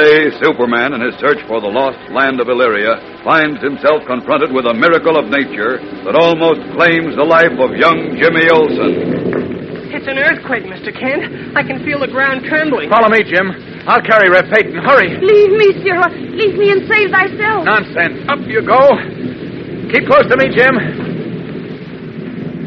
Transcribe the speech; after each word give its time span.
Today, 0.00 0.32
Superman, 0.40 0.96
in 0.96 1.04
his 1.04 1.12
search 1.20 1.44
for 1.44 1.60
the 1.60 1.68
lost 1.68 2.00
land 2.08 2.40
of 2.40 2.48
Illyria, 2.48 3.20
finds 3.20 3.60
himself 3.60 4.00
confronted 4.08 4.48
with 4.48 4.64
a 4.64 4.72
miracle 4.72 5.20
of 5.20 5.28
nature 5.28 5.76
that 6.08 6.16
almost 6.16 6.64
claims 6.72 7.12
the 7.20 7.28
life 7.28 7.52
of 7.60 7.76
young 7.76 8.16
Jimmy 8.16 8.48
Olsen. 8.48 9.92
It's 9.92 10.08
an 10.08 10.16
earthquake, 10.16 10.64
Mr. 10.64 10.88
Kent. 10.88 11.52
I 11.52 11.60
can 11.60 11.84
feel 11.84 12.00
the 12.00 12.08
ground 12.08 12.48
trembling. 12.48 12.88
Follow 12.88 13.12
me, 13.12 13.20
Jim. 13.28 13.52
I'll 13.84 14.00
carry 14.00 14.32
Rev 14.32 14.48
Peyton. 14.48 14.80
Hurry. 14.80 15.20
Leave 15.20 15.52
me, 15.52 15.68
Sirrah. 15.84 16.08
Leave 16.32 16.56
me 16.56 16.72
and 16.72 16.80
save 16.88 17.12
thyself. 17.12 17.68
Nonsense. 17.68 18.24
Up 18.24 18.40
you 18.48 18.64
go. 18.64 18.80
Keep 19.92 20.08
close 20.08 20.24
to 20.32 20.36
me, 20.40 20.48
Jim. 20.48 20.80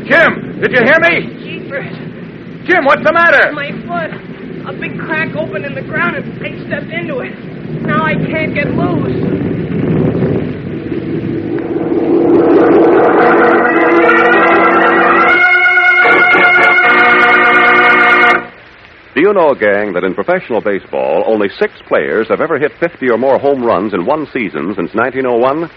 Jim, 0.05 0.61
did 0.61 0.69
you 0.69 0.85
hear 0.85 1.01
me? 1.01 1.33
Jeepers. 1.41 1.97
Jim, 2.69 2.85
what's 2.85 3.01
the 3.01 3.09
matter? 3.09 3.49
My 3.57 3.73
foot. 3.89 4.32
A 4.65 4.71
big 4.71 4.97
crack 4.97 5.35
opened 5.35 5.65
in 5.65 5.75
the 5.75 5.81
ground 5.81 6.15
and 6.15 6.33
I 6.41 6.65
stepped 6.67 6.91
into 6.91 7.19
it. 7.19 7.33
Now 7.83 8.05
I 8.05 8.15
can't 8.15 8.53
get 8.53 8.67
loose. 8.67 9.43
Do 19.13 19.21
you 19.21 19.33
know, 19.33 19.53
gang, 19.53 19.93
that 19.93 20.03
in 20.03 20.15
professional 20.15 20.61
baseball, 20.61 21.23
only 21.27 21.49
six 21.59 21.73
players 21.87 22.29
have 22.29 22.41
ever 22.41 22.57
hit 22.57 22.71
50 22.79 23.11
or 23.11 23.17
more 23.17 23.37
home 23.37 23.63
runs 23.63 23.93
in 23.93 24.05
one 24.05 24.25
season 24.33 24.73
since 24.75 24.95
1901? 24.95 25.69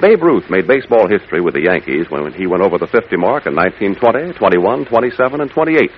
Babe 0.00 0.22
Ruth 0.22 0.48
made 0.48 0.66
baseball 0.66 1.04
history 1.04 1.42
with 1.44 1.52
the 1.52 1.68
Yankees 1.68 2.08
when 2.08 2.32
he 2.32 2.46
went 2.46 2.64
over 2.64 2.78
the 2.78 2.88
50 2.88 3.12
mark 3.20 3.44
in 3.44 3.52
1920, 3.52 4.32
21, 4.32 4.86
27, 4.88 5.40
and 5.40 5.50
28. 5.50 5.90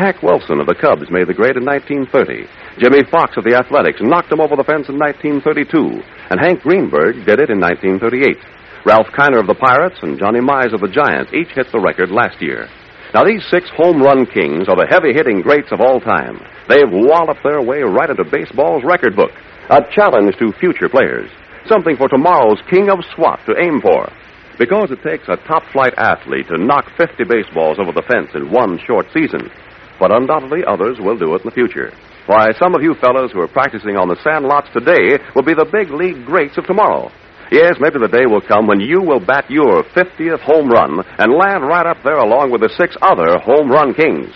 Hack 0.00 0.22
Wilson 0.22 0.56
of 0.56 0.66
the 0.66 0.74
Cubs 0.74 1.12
made 1.12 1.28
the 1.28 1.36
grade 1.36 1.60
in 1.60 1.68
1930. 1.68 2.48
Jimmie 2.80 3.04
Foxx 3.12 3.36
of 3.36 3.44
the 3.44 3.52
Athletics 3.52 4.00
knocked 4.00 4.32
him 4.32 4.40
over 4.40 4.56
the 4.56 4.64
fence 4.64 4.88
in 4.88 4.96
1932. 4.96 6.00
And 6.32 6.40
Hank 6.40 6.64
Greenberg 6.64 7.28
did 7.28 7.44
it 7.44 7.52
in 7.52 7.60
1938. 7.60 8.40
Ralph 8.88 9.12
Kiner 9.12 9.44
of 9.44 9.46
the 9.46 9.60
Pirates 9.60 10.00
and 10.00 10.18
Johnny 10.18 10.40
Mize 10.40 10.72
of 10.72 10.80
the 10.80 10.88
Giants 10.88 11.36
each 11.36 11.52
hit 11.52 11.68
the 11.70 11.78
record 11.78 12.08
last 12.08 12.40
year. 12.40 12.72
Now, 13.12 13.22
these 13.22 13.44
six 13.52 13.68
home 13.76 14.00
run 14.00 14.24
kings 14.24 14.64
are 14.72 14.80
the 14.80 14.88
heavy 14.88 15.12
hitting 15.12 15.44
greats 15.44 15.68
of 15.70 15.84
all 15.84 16.00
time. 16.00 16.40
They've 16.72 16.88
walloped 16.88 17.44
their 17.44 17.60
way 17.60 17.84
right 17.84 18.08
into 18.08 18.24
baseball's 18.24 18.82
record 18.82 19.12
book. 19.12 19.36
A 19.68 19.84
challenge 19.92 20.40
to 20.40 20.56
future 20.56 20.88
players. 20.88 21.28
Something 21.68 21.96
for 21.96 22.08
tomorrow's 22.08 22.60
king 22.68 22.90
of 22.90 22.98
SWAT 23.14 23.38
to 23.46 23.54
aim 23.58 23.80
for. 23.80 24.10
Because 24.58 24.90
it 24.90 25.02
takes 25.02 25.28
a 25.28 25.36
top 25.48 25.62
flight 25.72 25.94
athlete 25.96 26.48
to 26.48 26.58
knock 26.58 26.90
50 26.98 27.24
baseballs 27.24 27.78
over 27.78 27.92
the 27.92 28.02
fence 28.02 28.30
in 28.34 28.50
one 28.50 28.78
short 28.86 29.06
season. 29.14 29.50
But 29.98 30.10
undoubtedly 30.10 30.66
others 30.66 30.98
will 30.98 31.16
do 31.16 31.34
it 31.34 31.42
in 31.42 31.48
the 31.48 31.54
future. 31.54 31.94
Why, 32.26 32.52
some 32.58 32.74
of 32.74 32.82
you 32.82 32.94
fellows 32.98 33.32
who 33.32 33.40
are 33.40 33.48
practicing 33.48 33.96
on 33.96 34.08
the 34.08 34.18
sand 34.22 34.44
lots 34.46 34.70
today 34.74 35.18
will 35.34 35.46
be 35.46 35.54
the 35.54 35.70
big 35.70 35.90
league 35.90 36.26
greats 36.26 36.58
of 36.58 36.66
tomorrow. 36.66 37.10
Yes, 37.50 37.76
maybe 37.78 37.98
the 37.98 38.08
day 38.10 38.26
will 38.26 38.40
come 38.40 38.66
when 38.66 38.80
you 38.80 39.02
will 39.02 39.20
bat 39.20 39.50
your 39.50 39.84
50th 39.94 40.40
home 40.40 40.68
run 40.68 40.98
and 41.18 41.38
land 41.38 41.62
right 41.66 41.86
up 41.86 41.98
there 42.02 42.18
along 42.18 42.50
with 42.50 42.62
the 42.62 42.74
six 42.78 42.96
other 43.02 43.38
home 43.38 43.70
run 43.70 43.94
kings. 43.94 44.30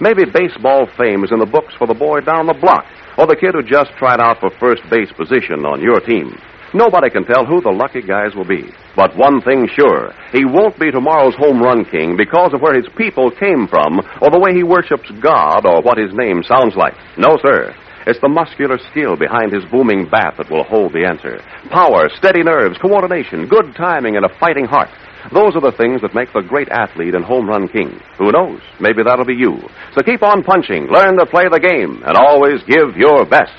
Maybe 0.00 0.24
baseball 0.24 0.88
fame 0.96 1.24
is 1.24 1.32
in 1.32 1.40
the 1.40 1.50
books 1.50 1.74
for 1.76 1.86
the 1.86 1.98
boy 1.98 2.20
down 2.20 2.46
the 2.46 2.56
block 2.56 2.86
or 3.18 3.26
the 3.26 3.36
kid 3.36 3.52
who 3.52 3.62
just 3.62 3.92
tried 3.98 4.20
out 4.20 4.40
for 4.40 4.48
first 4.56 4.80
base 4.88 5.12
position 5.12 5.66
on 5.68 5.82
your 5.82 6.00
team. 6.00 6.32
Nobody 6.72 7.10
can 7.10 7.24
tell 7.24 7.44
who 7.44 7.60
the 7.60 7.74
lucky 7.74 8.00
guys 8.00 8.34
will 8.34 8.46
be. 8.46 8.70
But 8.94 9.16
one 9.16 9.42
thing's 9.42 9.70
sure, 9.74 10.14
he 10.30 10.44
won't 10.44 10.78
be 10.78 10.90
tomorrow's 10.90 11.34
home 11.34 11.60
run 11.60 11.84
king 11.84 12.16
because 12.16 12.54
of 12.54 12.60
where 12.60 12.76
his 12.78 12.86
people 12.96 13.30
came 13.30 13.66
from 13.66 13.98
or 14.22 14.30
the 14.30 14.38
way 14.38 14.54
he 14.54 14.62
worships 14.62 15.10
God 15.20 15.66
or 15.66 15.82
what 15.82 15.98
his 15.98 16.14
name 16.14 16.42
sounds 16.46 16.76
like. 16.76 16.94
No, 17.18 17.38
sir. 17.42 17.74
It's 18.06 18.20
the 18.20 18.28
muscular 18.28 18.78
skill 18.90 19.16
behind 19.16 19.52
his 19.52 19.64
booming 19.70 20.08
bat 20.08 20.34
that 20.38 20.50
will 20.50 20.64
hold 20.64 20.92
the 20.92 21.04
answer. 21.04 21.42
Power, 21.70 22.08
steady 22.16 22.42
nerves, 22.42 22.78
coordination, 22.78 23.46
good 23.46 23.74
timing, 23.76 24.16
and 24.16 24.24
a 24.24 24.38
fighting 24.38 24.64
heart. 24.64 24.88
Those 25.34 25.54
are 25.54 25.60
the 25.60 25.76
things 25.76 26.00
that 26.00 26.14
make 26.14 26.32
the 26.32 26.40
great 26.40 26.68
athlete 26.70 27.14
and 27.14 27.24
home 27.24 27.46
run 27.46 27.68
king. 27.68 28.00
Who 28.16 28.32
knows? 28.32 28.60
Maybe 28.80 29.02
that'll 29.04 29.26
be 29.26 29.34
you. 29.34 29.60
So 29.92 30.02
keep 30.02 30.22
on 30.22 30.42
punching, 30.42 30.86
learn 30.88 31.18
to 31.18 31.26
play 31.26 31.44
the 31.50 31.60
game, 31.60 32.02
and 32.06 32.16
always 32.16 32.62
give 32.64 32.96
your 32.96 33.26
best. 33.26 33.52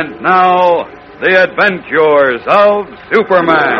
And 0.00 0.16
now, 0.24 0.88
the 1.20 1.28
adventures 1.44 2.40
of 2.48 2.88
Superman. 3.12 3.76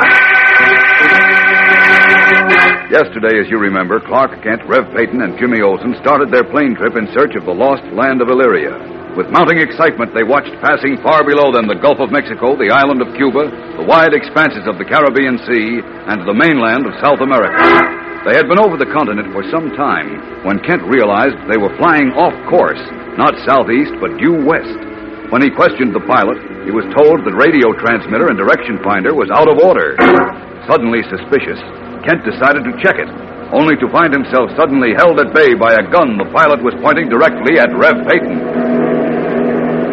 Yesterday, 2.92 3.41
as 3.41 3.48
you 3.48 3.56
remember, 3.56 4.04
Clark 4.04 4.36
Kent, 4.44 4.60
Rev 4.69 4.92
Peyton, 4.92 5.25
and 5.25 5.41
Jimmy 5.41 5.64
Olsen 5.64 5.97
started 6.04 6.28
their 6.28 6.44
plane 6.44 6.76
trip 6.76 6.92
in 7.00 7.08
search 7.16 7.41
of 7.41 7.48
the 7.48 7.56
lost 7.56 7.88
land 7.97 8.20
of 8.20 8.28
Illyria. 8.28 9.16
With 9.16 9.32
mounting 9.32 9.64
excitement, 9.64 10.12
they 10.12 10.20
watched 10.20 10.53
passing 10.60 11.00
far 11.00 11.25
below 11.25 11.56
them 11.56 11.64
the 11.64 11.81
Gulf 11.81 12.04
of 12.04 12.12
Mexico, 12.12 12.52
the 12.52 12.69
island 12.69 13.00
of 13.00 13.16
Cuba, 13.16 13.81
the 13.81 13.88
wide 13.88 14.12
expanses 14.12 14.69
of 14.69 14.76
the 14.76 14.84
Caribbean 14.84 15.41
Sea, 15.48 15.81
and 15.81 16.20
the 16.28 16.37
mainland 16.37 16.84
of 16.84 17.00
South 17.00 17.25
America. 17.25 17.64
They 18.28 18.37
had 18.37 18.44
been 18.44 18.61
over 18.61 18.76
the 18.76 18.93
continent 18.93 19.32
for 19.32 19.40
some 19.49 19.73
time 19.73 20.44
when 20.44 20.61
Kent 20.69 20.84
realized 20.84 21.40
they 21.49 21.56
were 21.56 21.73
flying 21.81 22.12
off 22.12 22.37
course, 22.52 22.84
not 23.16 23.40
southeast, 23.49 23.96
but 24.05 24.20
due 24.20 24.37
west. 24.44 24.89
When 25.31 25.47
he 25.47 25.50
questioned 25.55 25.94
the 25.94 26.03
pilot, 26.11 26.43
he 26.67 26.75
was 26.75 26.82
told 26.91 27.23
the 27.23 27.31
radio 27.38 27.71
transmitter 27.79 28.35
and 28.35 28.37
direction 28.38 28.82
finder 28.82 29.15
was 29.15 29.31
out 29.31 29.47
of 29.47 29.62
order. 29.62 29.94
Suddenly 30.67 31.06
suspicious, 31.06 31.59
Kent 32.03 32.27
decided 32.27 32.67
to 32.67 32.75
check 32.82 32.99
it, 32.99 33.06
only 33.55 33.79
to 33.79 33.87
find 33.94 34.11
himself 34.11 34.50
suddenly 34.59 34.91
held 34.99 35.23
at 35.23 35.31
bay 35.31 35.55
by 35.55 35.71
a 35.79 35.87
gun 35.87 36.19
the 36.19 36.27
pilot 36.35 36.59
was 36.67 36.75
pointing 36.82 37.06
directly 37.06 37.62
at 37.62 37.71
Rev 37.71 38.03
Peyton. 38.11 38.38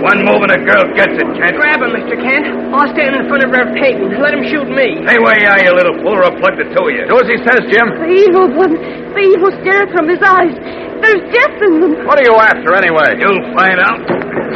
One 0.02 0.26
move 0.26 0.42
and 0.42 0.54
a 0.58 0.62
girl 0.66 0.86
gets 0.98 1.14
it, 1.22 1.30
Kent. 1.38 1.54
Grab 1.58 1.86
him, 1.86 1.94
Mr. 1.94 2.18
Kent. 2.18 2.74
I'll 2.74 2.90
stand 2.98 3.18
in 3.18 3.30
front 3.30 3.46
of 3.46 3.54
Rev 3.54 3.78
Peyton. 3.78 4.18
Let 4.18 4.34
him 4.34 4.46
shoot 4.46 4.70
me. 4.74 5.06
Hey, 5.06 5.22
where 5.22 5.38
you 5.38 5.50
are, 5.54 5.60
you 5.62 5.74
little 5.74 6.02
fool, 6.02 6.18
or 6.18 6.26
I'll 6.26 6.38
plug 6.38 6.58
the 6.58 6.66
two 6.70 6.82
of 6.82 6.94
you. 6.94 7.06
Do 7.06 7.18
as 7.18 7.30
he 7.30 7.38
says, 7.46 7.62
Jim. 7.70 7.94
The 7.94 8.14
evil 8.26 8.46
one, 8.58 8.74
the 9.14 9.22
evil 9.22 9.54
stare 9.62 9.86
from 9.94 10.10
his 10.10 10.22
eyes. 10.22 10.54
There's 11.02 11.24
death 11.30 11.58
in 11.62 11.74
them. 11.82 11.94
What 12.10 12.18
are 12.18 12.26
you 12.26 12.34
after, 12.42 12.74
anyway? 12.78 13.22
You'll 13.22 13.54
find 13.54 13.78
out. 13.82 14.02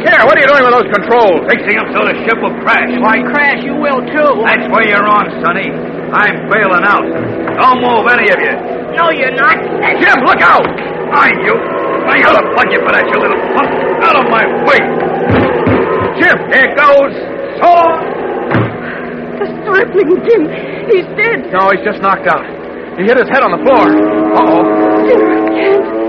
Here, 0.02 0.22
what 0.26 0.34
are 0.34 0.42
you 0.42 0.50
doing 0.50 0.64
with 0.66 0.74
those 0.74 0.90
controls? 0.90 1.46
Fixing 1.46 1.78
them 1.78 1.88
so 1.94 2.02
the 2.02 2.18
ship 2.26 2.38
will 2.42 2.54
crash. 2.66 2.90
Why, 2.98 3.22
crash, 3.22 3.62
you 3.62 3.78
will 3.78 4.02
too. 4.02 4.30
That's 4.42 4.66
where 4.66 4.82
you're 4.82 5.06
wrong, 5.06 5.30
Sonny. 5.38 5.70
I'm 6.10 6.50
bailing 6.50 6.82
out. 6.82 7.06
Don't 7.06 7.78
move, 7.78 8.10
any 8.10 8.26
of 8.34 8.38
you. 8.42 8.54
No, 8.98 9.14
you're 9.14 9.32
not. 9.38 9.56
Jim, 10.02 10.18
look 10.26 10.42
out! 10.42 10.66
Mind 11.08 11.38
you. 11.46 11.54
I 11.54 12.18
ought 12.26 12.34
to 12.34 12.44
plug 12.50 12.68
you 12.74 12.82
for 12.82 12.92
that, 12.92 13.06
you 13.06 13.16
little 13.16 13.38
punk. 13.54 13.70
Out 14.02 14.16
of 14.18 14.26
my 14.26 14.42
way. 14.66 14.82
Jim, 16.18 16.36
here 16.50 16.74
goes. 16.74 17.14
So. 17.62 17.70
The 19.38 19.46
stripling, 19.62 20.18
Jim. 20.26 20.42
He's 20.90 21.06
dead. 21.14 21.46
No, 21.54 21.70
he's 21.70 21.84
just 21.86 22.02
knocked 22.02 22.26
out. 22.26 22.44
He 22.98 23.04
hit 23.06 23.16
his 23.16 23.30
head 23.30 23.46
on 23.46 23.54
the 23.54 23.62
floor. 23.62 23.86
Uh-oh. 24.34 24.66
Sirrah 25.06 25.46
Kent. 25.54 26.02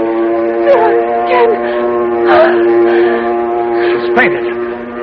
She's 1.30 2.73
fainted. 4.16 4.46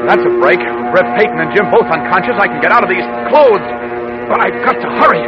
That's 0.07 0.25
a 0.25 0.33
break. 0.41 0.59
Rev 0.59 1.07
Peyton 1.19 1.39
and 1.39 1.51
Jim 1.55 1.71
both 1.71 1.87
unconscious, 1.87 2.35
I 2.41 2.49
can 2.49 2.61
get 2.61 2.73
out 2.73 2.83
of 2.83 2.91
these 2.91 3.05
clothes. 3.31 3.67
But 4.31 4.41
I've 4.43 4.59
got 4.65 4.77
to 4.79 4.89
hurry. 5.03 5.25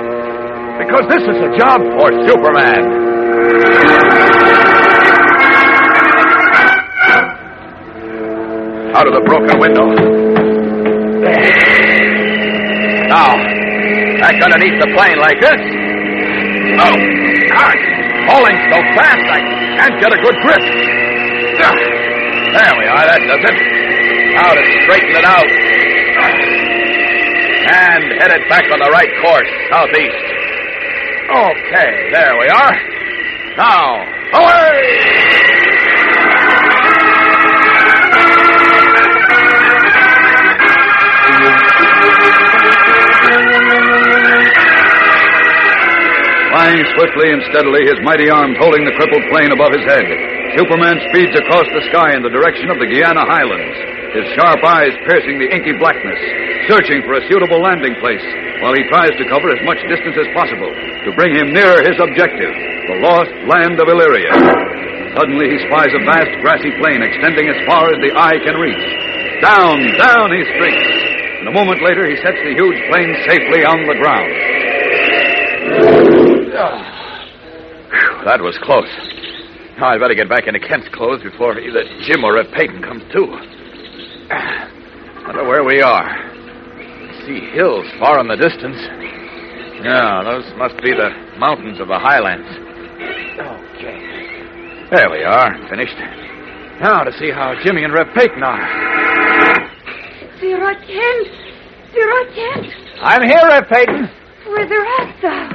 Because 0.82 1.04
this 1.10 1.22
is 1.22 1.38
a 1.38 1.50
job 1.58 1.82
for 1.98 2.10
Superman. 2.26 2.82
Out 8.94 9.06
of 9.06 9.14
the 9.14 9.24
broken 9.24 9.60
window. 9.60 9.86
Now, 13.12 13.36
back 14.20 14.36
underneath 14.42 14.80
the 14.80 14.90
plane 14.96 15.18
like 15.18 15.38
this. 15.40 15.60
Oh, 16.80 16.96
gosh. 17.52 17.82
Falling 18.26 18.56
so 18.70 18.78
fast, 18.96 19.26
I 19.28 19.40
can't 19.76 20.00
get 20.00 20.12
a 20.12 20.20
good 20.22 20.36
grip. 20.42 20.62
There 22.52 22.74
we 22.78 22.84
are. 22.84 23.04
That 23.06 23.20
does 23.26 23.50
it. 23.50 23.71
Now 24.34 24.50
to 24.52 24.62
straighten 24.84 25.14
it 25.16 25.24
out. 25.24 25.50
And 27.72 28.04
headed 28.20 28.48
back 28.48 28.64
on 28.72 28.78
the 28.80 28.90
right 28.90 29.12
course, 29.20 29.50
southeast. 29.70 30.24
Okay, 31.32 32.10
there 32.12 32.36
we 32.38 32.48
are. 32.48 32.74
Now, 33.56 34.04
away! 34.32 35.22
Flying 46.52 46.84
swiftly 46.96 47.32
and 47.32 47.42
steadily, 47.48 47.84
his 47.84 48.00
mighty 48.04 48.28
arms 48.28 48.56
holding 48.60 48.84
the 48.84 48.92
crippled 48.92 49.24
plane 49.32 49.52
above 49.52 49.72
his 49.72 49.84
head, 49.84 50.04
Superman 50.56 51.00
speeds 51.12 51.32
across 51.36 51.64
the 51.72 51.80
sky 51.88 52.16
in 52.16 52.22
the 52.22 52.28
direction 52.28 52.68
of 52.68 52.78
the 52.78 52.84
Guiana 52.84 53.24
Highlands, 53.24 54.01
his 54.12 54.28
sharp 54.36 54.60
eyes 54.60 54.92
piercing 55.08 55.40
the 55.40 55.48
inky 55.48 55.72
blackness, 55.80 56.20
searching 56.68 57.00
for 57.08 57.16
a 57.16 57.24
suitable 57.32 57.64
landing 57.64 57.96
place, 58.00 58.24
while 58.60 58.76
he 58.76 58.84
tries 58.92 59.12
to 59.16 59.24
cover 59.32 59.48
as 59.48 59.60
much 59.64 59.80
distance 59.88 60.16
as 60.20 60.28
possible 60.36 60.68
to 60.68 61.10
bring 61.16 61.32
him 61.32 61.50
nearer 61.56 61.80
his 61.80 61.96
objective, 61.96 62.52
the 62.92 63.00
lost 63.00 63.32
land 63.48 63.80
of 63.80 63.88
Illyria. 63.88 64.32
Suddenly, 65.16 65.48
he 65.48 65.58
spies 65.64 65.92
a 65.96 66.02
vast 66.04 66.32
grassy 66.44 66.72
plain 66.80 67.00
extending 67.00 67.48
as 67.48 67.58
far 67.64 67.88
as 67.88 67.98
the 68.04 68.12
eye 68.12 68.36
can 68.44 68.56
reach. 68.60 68.86
Down, 69.40 69.76
down 69.96 70.28
he 70.32 70.44
streaks, 70.56 70.88
and 71.40 71.48
a 71.48 71.54
moment 71.56 71.80
later, 71.82 72.04
he 72.04 72.16
sets 72.20 72.38
the 72.44 72.54
huge 72.54 72.80
plane 72.92 73.12
safely 73.28 73.64
on 73.64 73.80
the 73.88 73.96
ground. 73.96 74.32
Whew, 75.72 76.52
that 78.24 78.40
was 78.40 78.56
close. 78.62 78.88
Now 79.78 79.90
I'd 79.90 80.00
better 80.00 80.14
get 80.14 80.28
back 80.28 80.46
into 80.46 80.60
Kent's 80.60 80.88
clothes 80.94 81.22
before 81.22 81.58
either 81.58 81.82
Jim 82.06 82.22
or 82.24 82.34
Rev 82.34 82.46
Peyton 82.54 82.82
comes 82.82 83.02
too. 83.12 83.61
Wonder 85.26 85.44
where 85.48 85.64
we 85.64 85.80
are. 85.82 86.08
See 87.26 87.40
hills 87.54 87.86
far 87.98 88.18
in 88.20 88.28
the 88.28 88.36
distance. 88.36 88.78
Yeah, 89.84 90.22
those 90.24 90.44
must 90.56 90.76
be 90.82 90.92
the 90.92 91.10
mountains 91.38 91.80
of 91.80 91.88
the 91.88 91.98
highlands. 91.98 92.48
Okay. 93.76 93.98
There 94.94 95.10
we 95.10 95.24
are, 95.24 95.50
finished. 95.68 95.96
Now 96.80 97.02
to 97.04 97.12
see 97.18 97.30
how 97.30 97.54
Jimmy 97.64 97.84
and 97.84 97.92
Rev 97.92 98.08
Peyton 98.14 98.42
are. 98.42 98.62
Sirrah 100.40 100.74
Kent. 100.86 101.28
Sirrah 101.92 102.34
Kent. 102.34 102.66
I'm 103.00 103.22
here, 103.22 103.42
Rev 103.48 103.64
Peyton. 103.68 104.08
Whither 104.46 104.84
art 104.98 105.14
thou? 105.22 105.50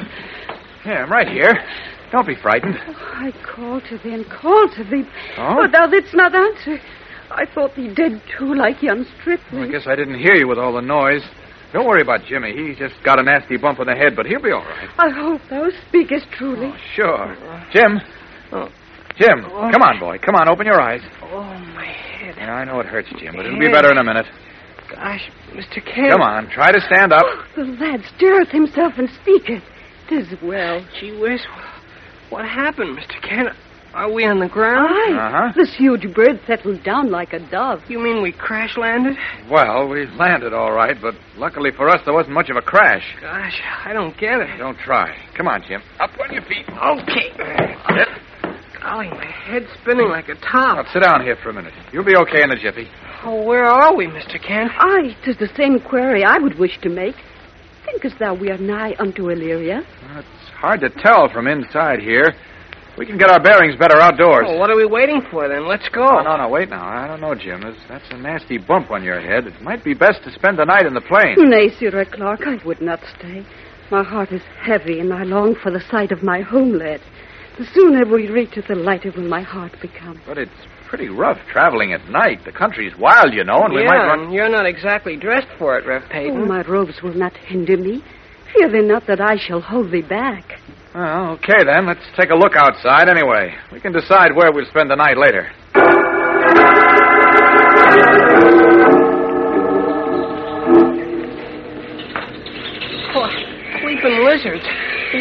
Yeah, 0.86 1.04
I'm 1.04 1.12
right 1.12 1.28
here. 1.28 1.54
Don't 2.12 2.26
be 2.28 2.36
frightened. 2.42 2.76
Oh, 2.88 2.94
I 2.96 3.32
called 3.44 3.84
to 3.90 3.98
thee 3.98 4.14
and 4.14 4.26
called 4.30 4.72
to 4.78 4.84
thee, 4.86 5.04
Oh? 5.38 5.56
but 5.62 5.72
thou 5.74 5.88
didst 5.88 6.14
not 6.14 6.34
answer. 6.34 6.80
I 7.30 7.46
thought 7.54 7.76
thee 7.76 7.94
dead 7.94 8.22
too, 8.38 8.54
like 8.56 8.82
young 8.82 9.06
Well, 9.26 9.64
I 9.64 9.68
guess 9.68 9.88
I 9.88 9.96
didn't 9.96 10.20
hear 10.20 10.36
you 10.36 10.48
with 10.48 10.58
all 10.58 10.74
the 10.74 10.82
noise. 10.82 11.24
Don't 11.74 11.86
worry 11.86 12.02
about 12.02 12.26
Jimmy. 12.26 12.54
He 12.54 12.76
just 12.76 12.96
got 13.04 13.20
a 13.20 13.24
nasty 13.24 13.58
bump 13.58 13.80
on 13.80 13.88
the 13.88 13.96
head, 13.96 14.16
but 14.16 14.26
he'll 14.26 14.42
be 14.42 14.52
all 14.52 14.64
right. 14.64 14.90
I 14.98 15.10
hope 15.10 15.42
thou 15.50 15.70
speakest 15.88 16.28
truly. 16.32 16.72
Oh, 16.74 16.78
sure. 16.96 17.38
Jim. 17.74 18.00
Oh. 18.52 18.70
Jim, 19.18 19.42
come 19.42 19.82
on, 19.82 20.00
boy. 20.00 20.18
Come 20.20 20.36
on, 20.36 20.48
open 20.48 20.66
your 20.66 20.80
eyes. 20.80 21.02
Oh, 21.24 21.42
my 21.76 21.86
head. 21.86 22.36
Yeah, 22.38 22.54
I 22.54 22.64
know 22.64 22.80
it 22.80 22.86
hurts, 22.86 23.10
Jim, 23.20 23.36
but 23.36 23.46
it'll 23.46 23.60
be 23.60 23.72
better 23.72 23.92
in 23.92 23.98
a 23.98 24.04
minute. 24.04 24.28
Gosh, 24.90 25.30
Mr. 25.52 25.84
Kent. 25.84 26.12
Come 26.12 26.22
on, 26.22 26.50
try 26.50 26.72
to 26.72 26.80
stand 26.80 27.12
up. 27.12 27.26
Oh, 27.26 27.46
the 27.58 27.64
lad 27.64 28.04
stirreth 28.16 28.50
himself 28.50 28.94
and 28.98 29.10
speaketh. 29.22 29.64
Tis 30.08 30.28
well. 30.42 30.86
Gee 31.00 31.20
whiz. 31.20 31.42
What 32.30 32.46
happened, 32.46 32.98
Mr. 32.98 33.22
Kent? 33.22 33.50
Are 33.98 34.12
we 34.12 34.26
on 34.26 34.40
the 34.40 34.48
ground? 34.48 34.90
Aye, 34.92 35.18
Uh-huh. 35.18 35.52
this 35.56 35.74
huge 35.76 36.14
bird 36.14 36.40
settled 36.46 36.84
down 36.84 37.10
like 37.10 37.34
a 37.34 37.40
dove. 37.40 37.82
You 37.90 37.98
mean 37.98 38.22
we 38.22 38.32
crash 38.32 38.78
landed? 38.78 39.18
Well, 39.50 39.88
we 39.88 40.06
landed 40.06 40.54
all 40.54 40.72
right, 40.72 40.96
but 41.02 41.16
luckily 41.36 41.72
for 41.72 41.90
us, 41.90 42.00
there 42.06 42.14
wasn't 42.14 42.36
much 42.36 42.52
of 42.52 42.58
a 42.58 42.62
crash. 42.62 43.04
Gosh, 43.20 43.60
I 43.86 43.94
don't 43.94 44.16
get 44.18 44.40
it. 44.40 44.56
Don't 44.60 44.78
try. 44.78 45.18
Come 45.36 45.48
on, 45.48 45.64
Jim. 45.68 45.82
Up 46.00 46.12
on 46.20 46.32
your 46.32 46.44
feet. 46.44 46.66
Okay. 46.70 47.32
Sit. 47.90 48.08
Golly, 48.84 49.10
my 49.10 49.26
head's 49.26 49.66
spinning 49.82 50.10
like 50.10 50.30
a 50.30 50.36
top. 50.36 50.78
Now, 50.78 50.94
sit 50.94 51.02
down 51.02 51.24
here 51.24 51.36
for 51.42 51.50
a 51.50 51.54
minute. 51.54 51.74
You'll 51.92 52.06
be 52.06 52.16
okay 52.18 52.44
in 52.44 52.52
a 52.52 52.56
jiffy. 52.56 52.88
Oh, 53.26 53.42
where 53.44 53.66
are 53.66 53.96
we, 53.96 54.06
Mr. 54.06 54.40
Kent? 54.40 54.72
Aye, 54.78 55.18
tis 55.26 55.38
the 55.38 55.50
same 55.58 55.80
query 55.80 56.24
I 56.24 56.38
would 56.38 56.60
wish 56.60 56.80
to 56.82 56.90
make. 56.90 57.16
Thinkest 57.84 58.20
thou 58.20 58.36
we 58.36 58.52
are 58.52 58.60
nigh 58.60 58.94
unto 59.00 59.30
Illyria? 59.32 59.82
Well, 60.08 60.20
it's 60.20 60.50
hard 60.54 60.82
to 60.82 60.90
tell 60.90 61.30
from 61.30 61.48
inside 61.48 62.00
here. 62.00 62.36
We 62.98 63.06
can 63.06 63.18
get 63.20 63.30
our 63.30 63.40
bearings 63.40 63.76
better 63.78 64.00
outdoors. 64.02 64.48
Oh, 64.48 64.58
what 64.58 64.72
are 64.72 64.76
we 64.76 64.86
waiting 64.86 65.22
for 65.30 65.48
then? 65.48 65.68
Let's 65.68 65.88
go. 65.90 66.02
Oh, 66.02 66.24
no, 66.24 66.36
no, 66.36 66.50
wait 66.50 66.70
now. 66.70 66.84
I 66.84 67.08
don't 67.08 67.22
know, 67.22 67.36
Jim. 67.36 67.62
That's, 67.62 67.78
that's 67.88 68.10
a 68.10 68.18
nasty 68.18 68.58
bump 68.58 68.90
on 68.90 69.04
your 69.04 69.22
head. 69.22 69.46
It 69.46 69.62
might 69.62 69.84
be 69.84 69.94
best 69.94 70.24
to 70.24 70.32
spend 70.32 70.58
the 70.58 70.66
night 70.66 70.88
in 70.88 70.96
the 70.96 71.02
plane. 71.02 71.36
Nay, 71.38 71.70
Sirrah 71.78 72.10
Clark, 72.12 72.42
I 72.48 72.58
would 72.66 72.82
not 72.82 73.00
stay. 73.18 73.46
My 73.92 74.04
heart 74.04 74.32
is 74.32 74.42
heavy, 74.60 75.00
and 75.00 75.14
I 75.14 75.24
long 75.24 75.56
for 75.62 75.72
the 75.72 75.80
sight 75.92 76.12
of 76.12 76.24
my 76.24 76.42
homeland. 76.42 77.02
The 77.60 77.66
sooner 77.74 78.04
we 78.06 78.30
reach 78.30 78.58
it, 78.58 78.68
the 78.68 78.76
lighter 78.76 79.12
will 79.16 79.28
my 79.28 79.42
heart 79.42 79.74
become. 79.80 80.20
But 80.26 80.40
it's 80.40 80.52
pretty 80.88 81.10
rough 81.10 81.38
traveling 81.52 81.94
at 81.94 82.10
night. 82.10 82.46
The 82.46 82.52
country's 82.52 82.98
wild, 82.98 83.34
you 83.34 83.44
know, 83.44 83.64
and 83.64 83.74
we 83.74 83.82
yeah, 83.82 83.90
might 83.90 84.08
run. 84.08 84.32
you're 84.32 84.50
not 84.50 84.66
exactly 84.66 85.18
dressed 85.18 85.48
for 85.60 85.78
it, 85.78 85.86
Rev 85.86 86.04
Peyton. 86.10 86.42
Oh, 86.42 86.46
my 86.46 86.64
robes 86.64 87.02
will 87.04 87.14
not 87.14 87.38
hinder 87.38 87.78
me. 87.78 88.04
Fear 88.54 88.72
thee 88.72 88.82
not 88.88 89.06
that 89.08 89.22
I 89.22 89.38
shall 89.38 89.62
hold 89.62 89.92
thee 89.92 90.02
back. 90.02 90.57
Well, 90.98 91.34
okay 91.34 91.64
then. 91.64 91.86
Let's 91.86 92.02
take 92.20 92.32
a 92.32 92.36
look 92.36 92.56
outside 92.56 93.08
anyway. 93.08 93.54
We 93.72 93.80
can 93.80 93.92
decide 93.94 94.36
where 94.36 94.52
we'll 94.52 94.66
spend 94.66 94.90
the 94.90 94.96
night 94.96 95.16
later. 95.16 95.52
Oh, 103.14 103.30
sleeping 103.80 104.26
lizards. 104.26 104.66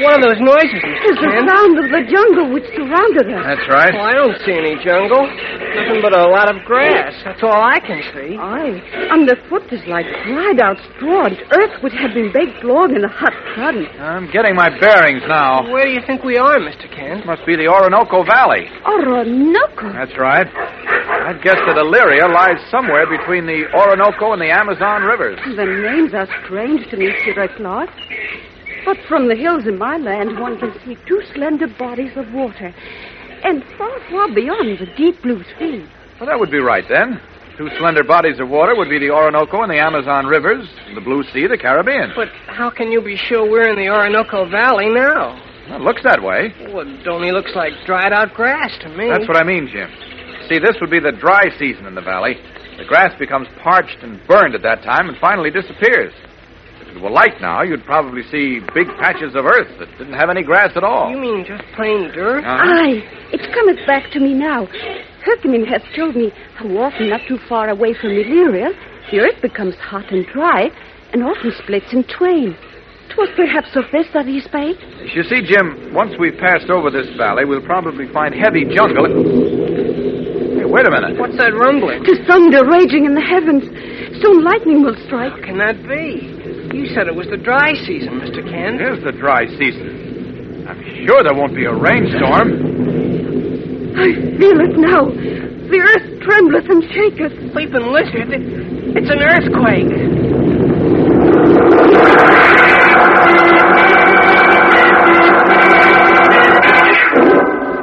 What 0.03 0.19
of 0.19 0.23
those 0.29 0.41
noises, 0.41 0.81
Tis 0.83 1.17
Mr. 1.17 1.23
the 1.23 1.31
Kent? 1.33 1.49
sound 1.49 1.75
of 1.79 1.87
the 1.93 2.03
jungle 2.11 2.47
which 2.53 2.67
surrounded 2.75 3.27
us. 3.33 3.43
That's 3.47 3.67
right. 3.69 3.95
Oh, 3.95 4.03
I 4.03 4.13
don't 4.15 4.37
see 4.45 4.53
any 4.53 4.77
jungle. 4.85 5.25
Nothing 5.27 6.01
but 6.03 6.17
a 6.17 6.29
lot 6.29 6.49
of 6.53 6.65
grass. 6.65 7.13
That's 7.25 7.43
all 7.43 7.61
I 7.63 7.81
can 7.81 8.01
see. 8.13 8.37
Aye, 8.37 8.81
underfoot 9.13 9.65
is 9.73 9.81
like 9.87 10.07
dried 10.27 10.61
out 10.61 10.77
straw, 10.97 11.27
and 11.27 11.37
earth 11.53 11.83
which 11.83 11.95
had 11.95 12.15
been 12.15 12.33
baked 12.33 12.65
long 12.65 12.95
in 12.95 13.05
a 13.05 13.09
hot 13.13 13.35
sun. 13.55 13.87
I'm 14.01 14.31
getting 14.33 14.55
my 14.55 14.69
bearings 14.81 15.23
now. 15.29 15.69
Where 15.71 15.85
do 15.85 15.93
you 15.93 16.01
think 16.07 16.25
we 16.25 16.37
are, 16.39 16.59
Mr. 16.59 16.89
Kent? 16.95 17.27
Must 17.27 17.45
be 17.47 17.57
the 17.57 17.69
Orinoco 17.69 18.25
Valley. 18.25 18.67
Orinoco. 18.85 19.93
That's 19.93 20.17
right. 20.19 20.47
I'd 20.47 21.43
guess 21.43 21.59
that 21.67 21.77
Illyria 21.77 22.27
lies 22.29 22.59
somewhere 22.71 23.07
between 23.07 23.47
the 23.47 23.67
Orinoco 23.75 24.33
and 24.33 24.41
the 24.41 24.51
Amazon 24.51 25.03
rivers. 25.03 25.39
The 25.45 25.65
names 25.65 26.15
are 26.15 26.29
strange 26.45 26.89
to 26.91 26.97
me, 26.97 27.11
Sirrah 27.25 27.49
Clark. 27.57 27.91
But 28.87 28.97
from 29.09 29.29
the 29.29 29.35
hills 29.35 29.67
in 29.67 29.79
my 29.79 29.97
land, 29.97 30.39
one 30.39 30.59
can 30.61 30.73
see 30.85 30.97
two 31.09 31.21
slender 31.35 31.67
bodies 31.67 32.13
of 32.17 32.33
water. 32.33 32.73
And 33.43 33.65
far, 33.77 33.99
far 34.09 34.33
beyond, 34.33 34.79
the 34.79 34.87
deep 34.97 35.21
blue 35.23 35.43
sea. 35.59 35.85
Well, 36.21 36.31
that 36.31 36.39
would 36.39 36.53
be 36.53 36.61
right 36.61 36.85
then. 36.89 37.21
Two 37.59 37.69
slender 37.79 38.05
bodies 38.05 38.39
of 38.39 38.49
water 38.49 38.77
would 38.77 38.89
be 38.89 39.01
the 39.01 39.11
Orinoco 39.11 39.63
and 39.63 39.73
the 39.73 39.79
Amazon 39.79 40.27
rivers, 40.27 40.69
the 40.95 41.01
Blue 41.01 41.25
Sea, 41.33 41.47
the 41.49 41.59
Caribbean. 41.59 42.13
But 42.15 42.29
how 42.47 42.71
can 42.71 42.93
you 42.93 43.03
be 43.03 43.17
sure 43.17 43.51
we're 43.51 43.69
in 43.69 43.77
the 43.77 43.89
Orinoco 43.89 44.49
Valley 44.49 44.89
now? 44.89 45.35
Well, 45.69 45.81
it 45.81 45.83
looks 45.83 46.03
that 46.05 46.23
way. 46.23 46.55
Well, 46.73 46.87
it 46.87 47.09
only 47.09 47.33
looks 47.33 47.53
like 47.57 47.73
dried 47.87 48.13
out 48.13 48.35
grass 48.35 48.71
to 48.83 48.89
me. 48.91 49.09
That's 49.11 49.27
what 49.27 49.37
I 49.37 49.43
mean, 49.43 49.69
Jim. 49.73 49.91
See, 50.49 50.59
this 50.61 50.77
would 50.81 50.91
be 50.91 51.01
the 51.01 51.13
dry 51.13 51.49
season 51.59 51.87
in 51.87 51.95
the 51.95 52.03
valley. 52.03 52.37
The 52.79 52.85
grass 52.85 53.19
becomes 53.19 53.49
parched 53.63 53.99
and 54.03 54.21
burned 54.29 54.55
at 54.55 54.63
that 54.63 54.83
time 54.83 55.09
and 55.09 55.17
finally 55.19 55.51
disappears. 55.51 56.13
If 56.97 57.03
it 57.03 57.05
were 57.05 57.11
light 57.11 57.43
now, 57.43 57.61
you'd 57.61 57.85
probably 57.85 58.23
see 58.33 58.59
big 58.73 58.89
patches 58.97 59.35
of 59.37 59.45
earth 59.45 59.69
that 59.79 59.99
didn't 59.99 60.15
have 60.15 60.31
any 60.31 60.43
grass 60.43 60.73
at 60.77 60.83
all. 60.83 61.11
You 61.11 61.19
mean 61.19 61.45
just 61.45 61.63
plain 61.77 62.09
dirt? 62.09 62.41
Uh-huh. 62.41 62.57
Aye, 62.57 63.05
it's 63.37 63.45
cometh 63.53 63.87
back 63.87 64.11
to 64.13 64.19
me 64.19 64.33
now. 64.33 64.65
Herkimer 65.21 65.67
has 65.69 65.83
told 65.95 66.17
me 66.17 66.33
how 66.57 66.65
often 66.79 67.11
not 67.11 67.21
too 67.29 67.37
far 67.51 67.69
away 67.69 67.93
from 67.93 68.13
Illyria, 68.13 68.73
the 69.13 69.21
earth 69.21 69.43
becomes 69.43 69.75
hot 69.75 70.11
and 70.11 70.25
dry 70.33 70.71
and 71.13 71.23
often 71.23 71.53
splits 71.63 71.93
in 71.93 72.03
twain. 72.05 72.57
'Twas 73.13 73.29
perhaps 73.37 73.77
of 73.77 73.85
this 73.93 74.09
that 74.15 74.25
he 74.25 74.41
spake. 74.41 74.81
You 75.13 75.23
see, 75.25 75.43
Jim, 75.45 75.93
once 75.93 76.17
we've 76.19 76.39
passed 76.41 76.71
over 76.71 76.91
this 76.91 77.13
valley, 77.19 77.45
we'll 77.45 77.61
probably 77.61 78.09
find 78.09 78.35
heavy 78.35 78.65
jungle. 78.65 79.05
Hey, 79.05 80.65
wait 80.65 80.89
a 80.89 80.91
minute. 80.91 81.21
What's 81.21 81.37
that 81.37 81.53
rumbling? 81.53 82.05
The 82.05 82.25
thunder 82.27 82.65
raging 82.65 83.05
in 83.05 83.13
the 83.13 83.21
heavens. 83.21 83.69
Soon 84.25 84.43
lightning 84.43 84.83
will 84.83 84.97
strike. 85.05 85.33
How 85.33 85.45
can 85.45 85.59
that 85.59 85.77
be? 85.87 86.36
You 86.77 86.93
said 86.93 87.09
it 87.09 87.17
was 87.17 87.27
the 87.33 87.41
dry 87.41 87.73
season, 87.89 88.21
Mr. 88.21 88.45
Kent. 88.45 88.85
It 88.85 88.99
is 88.99 89.03
the 89.03 89.17
dry 89.17 89.49
season. 89.57 90.69
I'm 90.69 90.77
sure 91.09 91.25
there 91.25 91.33
won't 91.33 91.57
be 91.57 91.65
a 91.65 91.73
rainstorm. 91.73 92.53
I 93.97 94.13
feel 94.37 94.61
it 94.61 94.77
now. 94.77 95.09
The 95.09 95.81
earth 95.81 96.21
trembleth 96.21 96.69
and 96.69 96.85
shaketh. 96.93 97.33
Sleeping 97.57 97.89
lizard. 97.89 98.29
It's 98.93 99.09
an 99.09 99.25
earthquake. 99.25 99.89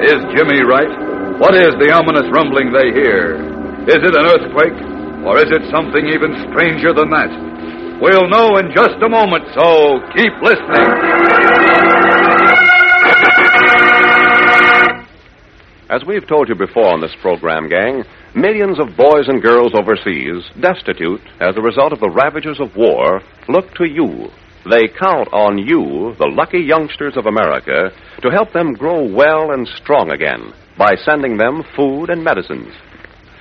Is 0.06 0.22
Jimmy 0.38 0.62
right? 0.70 0.94
What 1.42 1.58
is 1.58 1.74
the 1.82 1.90
ominous 1.98 2.30
rumbling 2.30 2.70
they 2.70 2.94
hear? 2.94 3.42
Is 3.90 4.06
it 4.06 4.14
an 4.14 4.26
earthquake? 4.38 4.78
Or 5.26 5.42
is 5.42 5.50
it 5.50 5.66
something 5.74 6.06
even 6.14 6.38
stranger 6.54 6.94
than 6.94 7.10
that? 7.10 7.53
We'll 8.04 8.28
know 8.28 8.58
in 8.58 8.74
just 8.76 9.00
a 9.02 9.08
moment, 9.08 9.46
so 9.56 10.02
keep 10.14 10.34
listening. 10.44 10.92
As 15.90 16.04
we've 16.06 16.28
told 16.28 16.50
you 16.50 16.56
before 16.56 16.92
on 16.92 17.00
this 17.00 17.16
program, 17.22 17.70
gang, 17.70 18.04
millions 18.36 18.78
of 18.78 18.98
boys 18.98 19.30
and 19.30 19.42
girls 19.42 19.72
overseas, 19.74 20.44
destitute 20.60 21.22
as 21.40 21.56
a 21.56 21.62
result 21.62 21.94
of 21.94 22.02
the 22.02 22.10
ravages 22.10 22.60
of 22.60 22.76
war, 22.76 23.22
look 23.48 23.74
to 23.76 23.90
you. 23.90 24.28
They 24.70 24.90
count 24.90 25.30
on 25.32 25.58
you, 25.58 26.14
the 26.20 26.28
lucky 26.28 26.60
youngsters 26.60 27.16
of 27.16 27.26
America, 27.26 27.96
to 28.22 28.30
help 28.32 28.52
them 28.52 28.74
grow 28.74 29.08
well 29.10 29.52
and 29.52 29.66
strong 29.82 30.12
again 30.12 30.52
by 30.78 30.96
sending 31.06 31.38
them 31.38 31.64
food 31.74 32.10
and 32.10 32.22
medicines. 32.22 32.76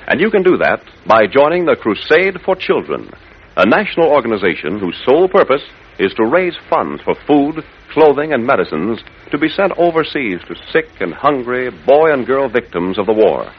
And 0.06 0.20
you 0.20 0.30
can 0.30 0.44
do 0.44 0.56
that 0.58 0.84
by 1.04 1.26
joining 1.26 1.64
the 1.64 1.74
Crusade 1.74 2.40
for 2.44 2.54
Children, 2.54 3.10
a 3.56 3.66
national 3.66 4.08
organization 4.08 4.78
whose 4.78 5.00
sole 5.04 5.28
purpose 5.28 5.62
is 5.98 6.14
to 6.14 6.24
raise 6.24 6.56
funds 6.70 7.02
for 7.02 7.14
food, 7.26 7.62
clothing, 7.92 8.32
and 8.32 8.46
medicines 8.46 9.00
to 9.30 9.38
be 9.38 9.48
sent 9.48 9.72
overseas 9.76 10.40
to 10.48 10.54
sick 10.72 10.88
and 11.00 11.12
hungry 11.12 11.70
boy 11.86 12.12
and 12.12 12.26
girl 12.26 12.48
victims 12.48 12.98
of 12.98 13.06
the 13.06 13.12
war. 13.12 13.52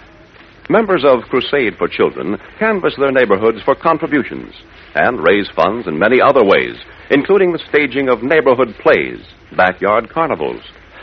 Members 0.70 1.04
of 1.06 1.30
Crusade 1.30 1.78
for 1.78 1.88
Children 1.88 2.38
canvass 2.58 2.96
their 2.98 3.12
neighborhoods 3.12 3.62
for 3.64 3.76
contributions 3.76 4.56
and 4.96 5.24
raise 5.24 5.50
funds 5.56 5.88
in 5.88 6.00
many 6.00 6.20
other 6.22 6.44
ways, 6.44 6.76
including 7.12 7.52
the 7.52 7.64
staging 7.70 8.10
of 8.10 8.24
neighborhood 8.24 8.74
plays, 8.82 9.20
backyard 9.56 10.10
carnivals, 10.10 10.62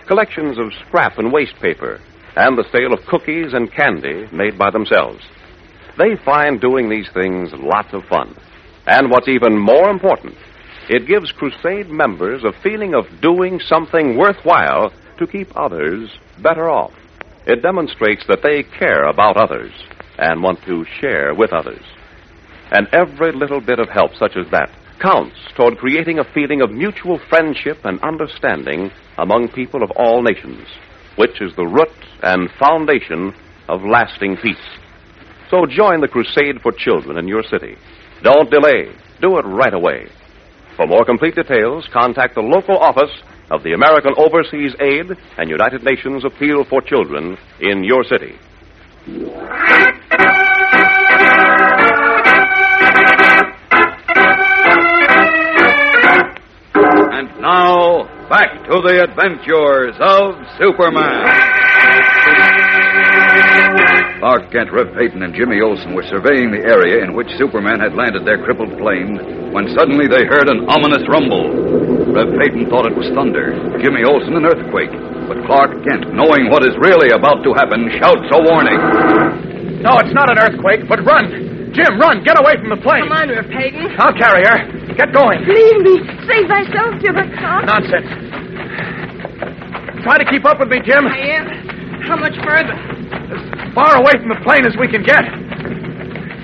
collections 0.08 0.58
of 0.58 0.72
scrap 0.86 1.18
and 1.18 1.32
waste 1.32 1.54
paper, 1.60 2.00
and 2.36 2.58
the 2.58 2.68
sale 2.72 2.92
of 2.92 3.06
cookies 3.06 3.52
and 3.52 3.72
candy 3.72 4.26
made 4.32 4.58
by 4.58 4.70
themselves. 4.70 5.22
They 5.98 6.16
find 6.24 6.60
doing 6.60 6.88
these 6.88 7.08
things 7.12 7.50
lots 7.52 7.92
of 7.92 8.02
fun. 8.04 8.34
And 8.86 9.10
what's 9.10 9.28
even 9.28 9.58
more 9.58 9.90
important, 9.90 10.36
it 10.88 11.06
gives 11.06 11.32
Crusade 11.32 11.90
members 11.90 12.42
a 12.44 12.52
feeling 12.62 12.94
of 12.94 13.04
doing 13.20 13.60
something 13.60 14.16
worthwhile 14.16 14.92
to 15.18 15.26
keep 15.26 15.54
others 15.56 16.10
better 16.42 16.68
off. 16.68 16.92
It 17.46 17.62
demonstrates 17.62 18.24
that 18.28 18.42
they 18.42 18.62
care 18.62 19.04
about 19.04 19.36
others 19.36 19.72
and 20.18 20.42
want 20.42 20.62
to 20.64 20.84
share 21.00 21.34
with 21.34 21.52
others. 21.52 21.82
And 22.70 22.88
every 22.92 23.32
little 23.32 23.60
bit 23.60 23.78
of 23.78 23.88
help 23.88 24.14
such 24.14 24.36
as 24.36 24.50
that 24.50 24.70
counts 25.00 25.36
toward 25.56 25.78
creating 25.78 26.18
a 26.18 26.32
feeling 26.32 26.60
of 26.60 26.70
mutual 26.70 27.18
friendship 27.28 27.78
and 27.84 28.00
understanding 28.02 28.90
among 29.18 29.48
people 29.48 29.82
of 29.82 29.90
all 29.92 30.22
nations, 30.22 30.66
which 31.16 31.40
is 31.40 31.54
the 31.56 31.66
root 31.66 31.88
and 32.22 32.50
foundation 32.58 33.34
of 33.68 33.82
lasting 33.82 34.36
peace. 34.36 34.56
So 35.50 35.66
join 35.66 36.00
the 36.00 36.08
Crusade 36.08 36.60
for 36.62 36.72
Children 36.72 37.18
in 37.18 37.26
your 37.26 37.42
city. 37.42 37.76
Don't 38.22 38.50
delay. 38.50 38.92
Do 39.20 39.38
it 39.38 39.42
right 39.42 39.72
away. 39.72 40.08
For 40.76 40.86
more 40.86 41.04
complete 41.04 41.34
details, 41.34 41.88
contact 41.92 42.34
the 42.34 42.42
local 42.42 42.78
office 42.78 43.10
of 43.50 43.62
the 43.62 43.72
American 43.72 44.14
Overseas 44.16 44.74
Aid 44.80 45.10
and 45.38 45.50
United 45.50 45.82
Nations 45.82 46.24
Appeal 46.24 46.64
for 46.68 46.80
Children 46.82 47.36
in 47.60 47.82
your 47.82 48.04
city. 48.04 48.36
And 57.12 57.40
now, 57.40 58.04
back 58.28 58.64
to 58.68 58.80
the 58.84 59.02
adventures 59.08 59.96
of 59.98 60.34
Superman. 60.58 61.39
Clark 64.20 64.52
Kent, 64.52 64.68
Rev 64.68 64.92
Peyton, 64.92 65.24
and 65.24 65.32
Jimmy 65.32 65.64
Olsen 65.64 65.96
were 65.96 66.04
surveying 66.04 66.52
the 66.52 66.60
area 66.60 67.00
in 67.00 67.16
which 67.16 67.32
Superman 67.40 67.80
had 67.80 67.96
landed 67.96 68.28
their 68.28 68.36
crippled 68.36 68.76
plane 68.76 69.16
when 69.48 69.72
suddenly 69.72 70.12
they 70.12 70.28
heard 70.28 70.44
an 70.52 70.68
ominous 70.68 71.08
rumble. 71.08 71.48
Rev 72.12 72.28
Peyton 72.36 72.68
thought 72.68 72.84
it 72.84 72.92
was 72.92 73.08
thunder, 73.16 73.56
Jimmy 73.80 74.04
Olsen 74.04 74.36
an 74.36 74.44
earthquake. 74.44 74.92
But 75.24 75.40
Clark 75.48 75.72
Kent, 75.88 76.12
knowing 76.12 76.52
what 76.52 76.60
is 76.68 76.76
really 76.84 77.16
about 77.16 77.40
to 77.48 77.56
happen, 77.56 77.88
shouts 77.96 78.28
a 78.28 78.44
warning. 78.44 78.76
No, 79.80 79.96
it's 80.04 80.12
not 80.12 80.28
an 80.28 80.36
earthquake, 80.36 80.84
but 80.84 81.00
run! 81.00 81.72
Jim, 81.72 81.96
run! 81.96 82.20
Get 82.20 82.36
away 82.36 82.60
from 82.60 82.76
the 82.76 82.80
plane! 82.84 83.08
Come 83.08 83.16
on, 83.16 83.32
Rev 83.32 83.48
Peyton. 83.48 83.88
I'll 83.96 84.12
carry 84.12 84.44
her. 84.44 84.58
Get 85.00 85.16
going. 85.16 85.48
Leave 85.48 85.80
me. 85.80 85.96
Save 86.28 86.44
thyself, 86.44 86.92
Jibbercott. 87.00 87.64
Nonsense. 87.64 88.10
Try 90.04 90.20
to 90.20 90.28
keep 90.28 90.44
up 90.44 90.60
with 90.60 90.68
me, 90.68 90.84
Jim. 90.84 91.08
I 91.08 91.40
am. 91.40 91.46
How 92.04 92.20
much 92.20 92.36
further? 92.44 92.89
Far 93.74 94.02
away 94.02 94.12
from 94.18 94.28
the 94.34 94.40
plane 94.42 94.66
as 94.66 94.74
we 94.74 94.90
can 94.90 95.06
get. 95.06 95.22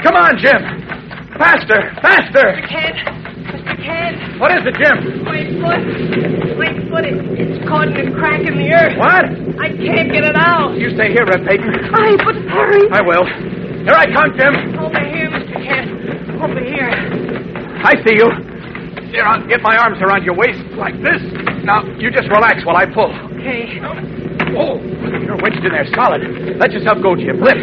Come 0.06 0.14
on, 0.14 0.38
Jim. 0.38 0.62
Faster, 1.34 1.90
faster. 1.98 2.46
Mr. 2.54 2.68
Kent. 2.70 2.96
Mr. 3.50 3.74
Kent. 3.82 4.38
What 4.38 4.54
is 4.54 4.62
it, 4.62 4.74
Jim? 4.78 5.26
My 5.26 5.42
foot. 5.58 5.82
My 6.54 6.70
foot. 6.86 7.04
It, 7.04 7.18
it's 7.34 7.58
caught 7.66 7.90
in 7.90 7.98
a 7.98 8.14
crack 8.14 8.46
in 8.46 8.54
the 8.54 8.70
earth. 8.70 8.94
What? 8.94 9.26
I 9.58 9.74
can't 9.74 10.14
get 10.14 10.22
it 10.22 10.38
out. 10.38 10.78
You 10.78 10.94
stay 10.94 11.10
here, 11.10 11.26
Rev 11.26 11.42
Peyton. 11.42 11.66
Aye, 11.90 12.16
but 12.22 12.38
hurry. 12.46 12.86
I 12.94 13.02
will. 13.02 13.26
Here 13.26 13.98
I 13.98 14.06
come, 14.06 14.30
Jim. 14.38 14.54
Over 14.78 15.02
here, 15.02 15.28
Mr. 15.28 15.58
Kent. 15.66 15.90
Over 16.38 16.62
here. 16.62 16.90
I 17.82 17.94
see 18.06 18.14
you. 18.22 18.28
Here, 19.10 19.26
I'll 19.26 19.46
get 19.46 19.62
my 19.62 19.76
arms 19.76 19.98
around 20.00 20.22
your 20.22 20.34
waist 20.38 20.62
like 20.78 20.94
this. 21.02 21.22
Now, 21.66 21.82
you 21.98 22.10
just 22.10 22.30
relax 22.30 22.64
while 22.64 22.76
I 22.76 22.86
pull. 22.86 23.10
Okay. 23.38 23.82
Oh, 24.54 24.78
you're 25.24 25.36
wedged 25.42 25.64
in 25.64 25.72
there 25.72 25.86
solid. 25.94 26.22
Let 26.60 26.70
yourself 26.72 27.02
go, 27.02 27.16
Jim. 27.16 27.40
Lift. 27.42 27.58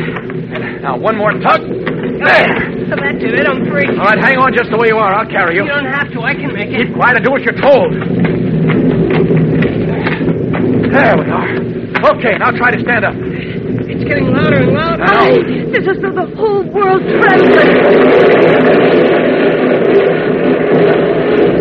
Now, 0.83 0.97
one 0.97 1.17
more 1.17 1.31
tug. 1.39 1.63
There. 1.63 2.53
So 2.91 2.95
that's 2.99 3.23
it. 3.23 3.47
I'm 3.47 3.65
free. 3.71 3.87
All 3.87 4.05
right, 4.05 4.19
hang 4.19 4.37
on 4.37 4.53
just 4.53 4.69
the 4.69 4.77
way 4.77 4.87
you 4.91 4.97
are. 4.97 5.13
I'll 5.15 5.29
carry 5.29 5.55
you. 5.55 5.63
You 5.63 5.71
don't 5.71 5.87
have 5.87 6.11
to. 6.11 6.21
I 6.21 6.35
can 6.35 6.53
make 6.53 6.69
it. 6.69 6.87
Keep 6.87 6.95
quiet 6.95 7.17
and 7.17 7.25
do 7.25 7.31
what 7.31 7.41
you're 7.41 7.57
told. 7.57 7.93
There 10.93 11.15
we 11.17 11.25
are. 11.31 11.49
Okay, 12.19 12.37
now 12.37 12.51
try 12.51 12.69
to 12.71 12.79
stand 12.83 13.05
up. 13.05 13.15
It's 13.15 14.03
getting 14.03 14.27
louder 14.27 14.57
and 14.57 14.73
louder. 14.73 15.03
Now. 15.03 15.25
this 15.71 15.87
is 15.87 15.97
the 16.03 16.27
whole 16.35 16.63
world 16.69 17.01
trembles. 17.01 17.57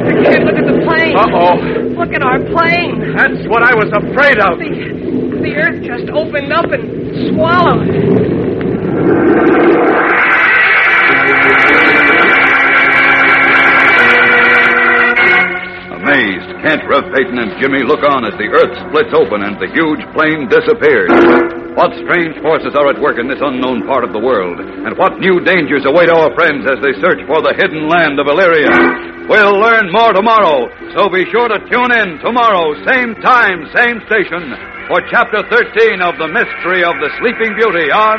I 0.04 0.12
can't 0.24 0.44
look 0.44 0.58
at 0.58 0.66
the 0.66 0.82
plane. 0.84 1.16
Uh-oh. 1.16 1.81
Look 2.02 2.14
at 2.14 2.22
our 2.24 2.40
plane. 2.40 3.14
That's 3.14 3.46
what 3.46 3.62
I 3.62 3.76
was 3.78 3.86
afraid 3.94 4.40
of. 4.42 4.58
The, 4.58 5.38
the 5.38 5.54
earth 5.54 5.84
just 5.86 6.10
opened 6.10 6.52
up 6.52 6.66
and 6.72 7.30
swallowed. 7.30 7.86
Rev 16.80 17.12
Peyton, 17.12 17.36
and 17.36 17.52
Jimmy 17.60 17.84
look 17.84 18.00
on 18.00 18.24
as 18.24 18.32
the 18.40 18.48
earth 18.48 18.72
splits 18.88 19.12
open 19.12 19.44
and 19.44 19.60
the 19.60 19.68
huge 19.68 20.00
plane 20.16 20.48
disappears. 20.48 21.12
What 21.76 21.92
strange 22.00 22.40
forces 22.40 22.72
are 22.72 22.88
at 22.88 22.96
work 22.96 23.20
in 23.20 23.28
this 23.28 23.44
unknown 23.44 23.84
part 23.84 24.08
of 24.08 24.16
the 24.16 24.20
world? 24.24 24.56
And 24.56 24.96
what 24.96 25.20
new 25.20 25.44
dangers 25.44 25.84
await 25.84 26.08
our 26.08 26.32
friends 26.32 26.64
as 26.64 26.80
they 26.80 26.96
search 26.96 27.20
for 27.28 27.44
the 27.44 27.52
hidden 27.52 27.92
land 27.92 28.16
of 28.16 28.24
Illyria? 28.24 28.72
We'll 29.28 29.60
learn 29.60 29.92
more 29.92 30.16
tomorrow, 30.16 30.72
so 30.96 31.12
be 31.12 31.28
sure 31.28 31.52
to 31.52 31.60
tune 31.68 31.92
in 31.92 32.20
tomorrow, 32.24 32.72
same 32.88 33.16
time, 33.20 33.68
same 33.76 34.00
station, 34.08 34.56
for 34.88 35.04
Chapter 35.12 35.44
13 35.52 36.00
of 36.00 36.16
The 36.16 36.32
Mystery 36.32 36.84
of 36.84 36.96
the 37.04 37.12
Sleeping 37.20 37.52
Beauty 37.52 37.92
on 37.92 38.18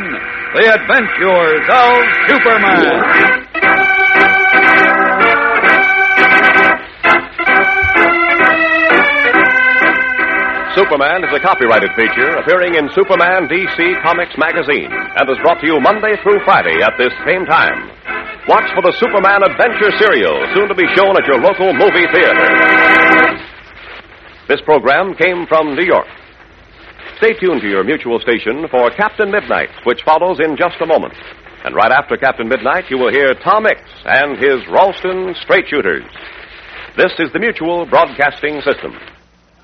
The 0.53 0.69
Adventures 0.69 1.65
of 1.73 1.97
Superman. 2.29 3.92
Superman 10.83 11.23
is 11.23 11.31
a 11.31 11.39
copyrighted 11.39 11.95
feature 11.95 12.35
appearing 12.43 12.75
in 12.75 12.91
Superman 12.91 13.47
DC 13.47 14.03
Comics 14.03 14.35
magazine 14.35 14.91
and 14.91 15.23
is 15.31 15.39
brought 15.39 15.63
to 15.63 15.65
you 15.65 15.79
Monday 15.79 16.19
through 16.19 16.43
Friday 16.43 16.83
at 16.83 16.91
this 16.99 17.15
same 17.23 17.47
time. 17.47 17.87
Watch 18.51 18.67
for 18.75 18.83
the 18.83 18.91
Superman 18.99 19.47
Adventure 19.47 19.95
serial, 19.95 20.35
soon 20.51 20.67
to 20.67 20.75
be 20.75 20.83
shown 20.91 21.15
at 21.15 21.23
your 21.23 21.39
local 21.39 21.71
movie 21.71 22.03
theater. 22.11 22.35
This 24.51 24.59
program 24.67 25.15
came 25.15 25.47
from 25.47 25.71
New 25.71 25.87
York. 25.87 26.11
Stay 27.15 27.31
tuned 27.39 27.63
to 27.63 27.71
your 27.71 27.87
mutual 27.87 28.19
station 28.19 28.67
for 28.67 28.91
Captain 28.91 29.31
Midnight, 29.31 29.71
which 29.87 30.03
follows 30.03 30.43
in 30.43 30.59
just 30.59 30.83
a 30.83 30.85
moment. 30.85 31.15
And 31.63 31.79
right 31.79 31.95
after 31.95 32.19
Captain 32.19 32.51
Midnight, 32.51 32.91
you 32.91 32.99
will 32.99 33.11
hear 33.11 33.31
Tom 33.39 33.63
Mix 33.63 33.79
and 34.03 34.35
his 34.35 34.59
Ralston 34.67 35.31
Straight 35.47 35.71
Shooters. 35.71 36.03
This 36.99 37.15
is 37.23 37.31
the 37.31 37.39
Mutual 37.39 37.87
Broadcasting 37.87 38.59
System. 38.67 38.99